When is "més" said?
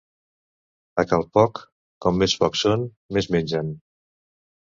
2.21-2.35, 3.17-3.31